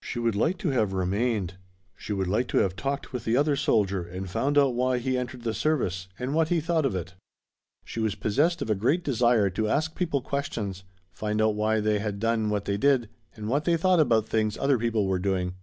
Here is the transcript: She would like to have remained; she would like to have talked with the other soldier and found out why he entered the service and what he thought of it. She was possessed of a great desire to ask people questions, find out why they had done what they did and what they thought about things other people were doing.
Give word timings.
She 0.00 0.18
would 0.18 0.34
like 0.34 0.58
to 0.58 0.70
have 0.70 0.92
remained; 0.92 1.54
she 1.96 2.12
would 2.12 2.26
like 2.26 2.48
to 2.48 2.58
have 2.58 2.74
talked 2.74 3.12
with 3.12 3.24
the 3.24 3.36
other 3.36 3.54
soldier 3.54 4.02
and 4.04 4.28
found 4.28 4.58
out 4.58 4.74
why 4.74 4.98
he 4.98 5.16
entered 5.16 5.42
the 5.42 5.54
service 5.54 6.08
and 6.18 6.34
what 6.34 6.48
he 6.48 6.60
thought 6.60 6.84
of 6.84 6.96
it. 6.96 7.14
She 7.84 8.00
was 8.00 8.16
possessed 8.16 8.60
of 8.60 8.70
a 8.70 8.74
great 8.74 9.04
desire 9.04 9.50
to 9.50 9.68
ask 9.68 9.94
people 9.94 10.20
questions, 10.20 10.82
find 11.12 11.40
out 11.40 11.54
why 11.54 11.78
they 11.78 12.00
had 12.00 12.18
done 12.18 12.50
what 12.50 12.64
they 12.64 12.76
did 12.76 13.08
and 13.36 13.48
what 13.48 13.66
they 13.66 13.76
thought 13.76 14.00
about 14.00 14.26
things 14.26 14.58
other 14.58 14.78
people 14.80 15.06
were 15.06 15.20
doing. 15.20 15.54